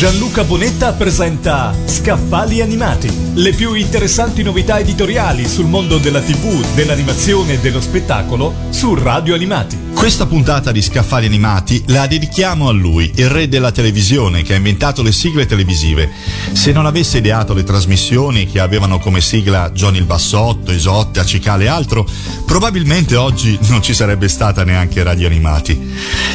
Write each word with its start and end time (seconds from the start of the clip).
Gianluca 0.00 0.44
Bonetta 0.44 0.94
presenta 0.94 1.74
Scaffali 1.84 2.62
Animati, 2.62 3.12
le 3.34 3.52
più 3.52 3.74
interessanti 3.74 4.42
novità 4.42 4.78
editoriali 4.78 5.46
sul 5.46 5.66
mondo 5.66 5.98
della 5.98 6.22
TV, 6.22 6.64
dell'animazione 6.74 7.52
e 7.52 7.58
dello 7.58 7.82
spettacolo 7.82 8.54
su 8.70 8.94
Radio 8.94 9.34
Animati. 9.34 9.88
Questa 9.92 10.24
puntata 10.24 10.72
di 10.72 10.80
Scaffali 10.80 11.26
Animati 11.26 11.82
la 11.88 12.06
dedichiamo 12.06 12.68
a 12.68 12.72
lui, 12.72 13.12
il 13.16 13.28
re 13.28 13.48
della 13.48 13.70
televisione 13.70 14.42
che 14.42 14.54
ha 14.54 14.56
inventato 14.56 15.02
le 15.02 15.12
sigle 15.12 15.44
televisive. 15.44 16.10
Se 16.52 16.72
non 16.72 16.86
avesse 16.86 17.18
ideato 17.18 17.52
le 17.52 17.64
trasmissioni 17.64 18.46
che 18.46 18.60
avevano 18.60 18.98
come 18.98 19.20
sigla 19.20 19.70
Johnny 19.72 19.98
il 19.98 20.06
Bassotto, 20.06 20.72
Isotte, 20.72 21.20
Acicale 21.20 21.64
e 21.64 21.68
altro, 21.68 22.08
probabilmente 22.46 23.16
oggi 23.16 23.58
non 23.68 23.82
ci 23.82 23.92
sarebbe 23.92 24.28
stata 24.28 24.64
neanche 24.64 25.02
Radio 25.02 25.26
Animati. 25.26 25.78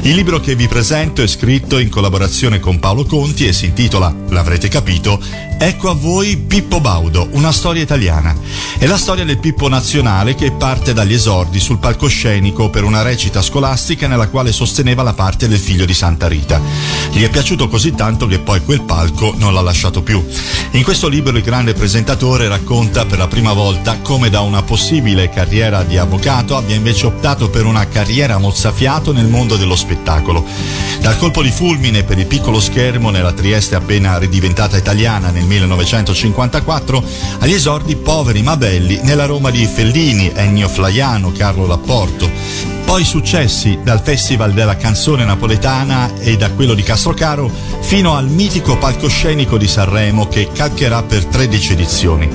Il 0.04 0.14
libro 0.14 0.40
che 0.40 0.54
vi 0.54 0.68
presento 0.68 1.24
è 1.24 1.28
scritto 1.28 1.80
in 1.80 1.90
collaborazione 1.90 2.60
con 2.60 2.78
Paolo 2.78 3.06
Conti 3.06 3.48
e 3.48 3.54
si 3.56 3.66
intitola, 3.68 4.14
l'avrete 4.28 4.68
capito, 4.68 5.18
Ecco 5.58 5.90
a 5.90 5.94
voi 5.94 6.36
Pippo 6.36 6.82
Baudo, 6.82 7.30
una 7.32 7.54
storia 7.54 7.82
italiana. 7.82 8.36
È 8.78 8.86
la 8.86 8.98
storia 8.98 9.24
del 9.24 9.40
Pippo 9.40 9.70
nazionale 9.70 10.36
che 10.36 10.52
parte 10.52 10.94
dagli 10.94 11.14
esordi 11.14 11.62
sul 11.62 11.80
palcoscenico 11.80 12.70
per 12.70 12.84
una 12.84 13.02
recita 13.02 13.42
scolastica 13.42 14.08
nella 14.08 14.28
quale 14.28 14.52
sosteneva 14.52 15.02
la 15.02 15.14
parte 15.14 15.48
del 15.48 15.58
figlio 15.58 15.86
di 15.86 15.94
Santa 15.94 16.28
Rita. 16.28 16.62
Gli 17.10 17.24
è 17.24 17.30
piaciuto 17.30 17.70
così 17.70 17.96
tanto 17.96 18.28
che 18.28 18.40
poi 18.40 18.62
quel 18.66 18.82
palco 18.82 19.34
non 19.38 19.54
l'ha 19.54 19.62
lasciato 19.62 20.04
più. 20.04 20.24
In 20.72 20.84
questo 20.84 21.08
libro 21.08 21.38
il 21.38 21.44
grande 21.44 21.74
presentatore 21.74 22.50
racconta 22.50 23.06
per 23.06 23.18
la 23.18 23.28
prima 23.28 23.54
volta 23.54 24.00
come 24.00 24.30
da 24.30 24.42
una 24.42 24.62
possibile 24.62 25.30
carriera 25.30 25.84
di 25.84 25.98
avvocato 25.98 26.58
abbia 26.58 26.76
invece 26.76 27.06
optato 27.06 27.50
per 27.50 27.66
una 27.66 27.88
carriera 27.88 28.38
mozzafiato 28.38 29.14
nel 29.14 29.28
mondo 29.28 29.56
dello 29.56 29.78
spettacolo. 29.78 30.46
Dal 31.00 31.18
colpo 31.18 31.42
di 31.42 31.52
fulmine 31.52 32.04
per 32.04 32.20
il 32.20 32.26
piccolo 32.26 32.60
schermo 32.60 33.10
nella 33.10 33.32
Trieste 33.46 33.76
appena 33.76 34.18
ridiventata 34.18 34.76
italiana 34.76 35.30
nel 35.30 35.44
1954 35.44 37.04
agli 37.42 37.54
esordi 37.54 37.96
poveri 37.96 38.42
ma 38.42 38.58
belli 38.58 39.00
nella 39.04 39.26
Roma 39.26 39.52
di 39.52 39.68
Fellini, 39.68 40.32
Ennio 40.34 40.68
Flaiano, 40.68 41.32
Carlo 41.32 41.68
Lapporto. 41.68 42.75
Poi 42.86 43.04
successi 43.04 43.80
dal 43.82 44.00
Festival 44.00 44.54
della 44.54 44.78
canzone 44.78 45.26
napoletana 45.26 46.14
e 46.20 46.38
da 46.38 46.52
quello 46.52 46.76
di 46.76 46.84
Castrocaro 46.84 47.52
fino 47.82 48.16
al 48.16 48.30
mitico 48.30 48.78
palcoscenico 48.78 49.58
di 49.58 49.68
Sanremo 49.68 50.28
che 50.28 50.50
calcherà 50.54 51.02
per 51.02 51.26
13 51.26 51.74
edizioni. 51.74 52.30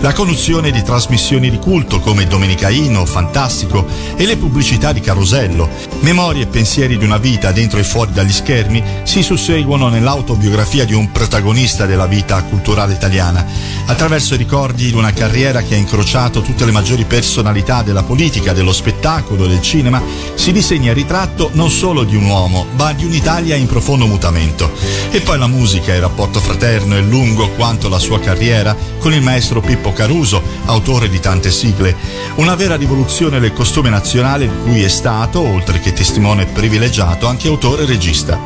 La 0.00 0.12
conduzione 0.12 0.72
di 0.72 0.82
trasmissioni 0.82 1.50
di 1.50 1.58
culto 1.58 2.00
come 2.00 2.26
Domenicaino, 2.26 3.06
Fantastico 3.06 3.86
e 4.16 4.26
le 4.26 4.36
pubblicità 4.36 4.92
di 4.92 5.00
Carosello, 5.00 5.68
memorie 6.00 6.42
e 6.42 6.46
pensieri 6.48 6.98
di 6.98 7.04
una 7.04 7.18
vita 7.18 7.52
dentro 7.52 7.78
e 7.78 7.84
fuori 7.84 8.12
dagli 8.12 8.32
schermi 8.32 8.82
si 9.04 9.22
susseguono 9.22 9.88
nell'autobiografia 9.88 10.84
di 10.84 10.94
un 10.94 11.12
protagonista 11.12 11.86
della 11.86 12.06
vita 12.06 12.42
culturale 12.42 12.92
italiana, 12.92 13.46
attraverso 13.86 14.34
i 14.34 14.38
ricordi 14.38 14.86
di 14.86 14.96
una 14.96 15.12
carriera 15.12 15.62
che 15.62 15.74
ha 15.74 15.78
incrociato 15.78 16.42
tutte 16.42 16.64
le 16.64 16.72
maggiori 16.72 17.04
personalità 17.04 17.82
della 17.82 18.02
politica, 18.02 18.52
dello 18.52 18.72
spettacolo, 18.72 19.46
del 19.46 19.62
cinema 19.62 19.91
cinema 19.92 20.02
si 20.34 20.52
disegna 20.52 20.90
il 20.90 20.96
ritratto 20.96 21.50
non 21.52 21.70
solo 21.70 22.04
di 22.04 22.16
un 22.16 22.24
uomo, 22.24 22.66
ma 22.76 22.92
di 22.92 23.04
un'Italia 23.04 23.54
in 23.54 23.66
profondo 23.66 24.06
mutamento. 24.06 24.72
E 25.10 25.20
poi 25.20 25.38
la 25.38 25.46
musica, 25.46 25.94
il 25.94 26.00
rapporto 26.00 26.40
fraterno 26.40 26.96
e 26.96 27.02
lungo 27.02 27.50
quanto 27.50 27.88
la 27.88 27.98
sua 27.98 28.18
carriera 28.18 28.74
con 28.98 29.12
il 29.12 29.22
maestro 29.22 29.60
Pippo 29.60 29.92
Caruso, 29.92 30.42
autore 30.64 31.08
di 31.08 31.20
tante 31.20 31.50
sigle. 31.50 31.94
Una 32.36 32.54
vera 32.54 32.76
rivoluzione 32.76 33.38
del 33.38 33.52
costume 33.52 33.90
nazionale 33.90 34.48
di 34.48 34.54
cui 34.62 34.82
è 34.82 34.88
stato, 34.88 35.40
oltre 35.40 35.80
che 35.80 35.92
testimone 35.92 36.46
privilegiato, 36.46 37.26
anche 37.26 37.48
autore 37.48 37.82
e 37.82 37.86
regista. 37.86 38.40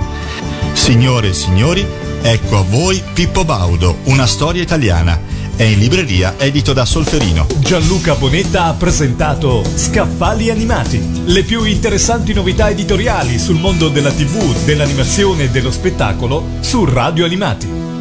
Signore 0.72 1.28
e 1.28 1.34
signori, 1.34 1.86
ecco 2.20 2.58
a 2.58 2.62
voi 2.62 3.02
Pippo 3.12 3.44
Baudo, 3.44 3.98
una 4.04 4.26
storia 4.26 4.62
italiana 4.62 5.35
è 5.56 5.62
in 5.62 5.78
libreria 5.78 6.38
edito 6.38 6.72
da 6.74 6.84
Solferino. 6.84 7.46
Gianluca 7.58 8.14
Bonetta 8.14 8.64
ha 8.64 8.74
presentato 8.74 9.64
Scaffali 9.74 10.50
Animati, 10.50 11.22
le 11.24 11.42
più 11.44 11.64
interessanti 11.64 12.34
novità 12.34 12.68
editoriali 12.68 13.38
sul 13.38 13.56
mondo 13.58 13.88
della 13.88 14.12
TV, 14.12 14.64
dell'animazione 14.64 15.44
e 15.44 15.50
dello 15.50 15.70
spettacolo 15.70 16.44
su 16.60 16.84
Radio 16.84 17.24
Animati. 17.24 17.95